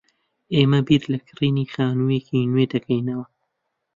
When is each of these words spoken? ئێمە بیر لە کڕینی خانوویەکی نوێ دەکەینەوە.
ئێمە 0.53 0.79
بیر 0.87 1.03
لە 1.11 1.19
کڕینی 1.27 1.67
خانوویەکی 1.73 2.49
نوێ 2.51 2.65
دەکەینەوە. 2.73 3.25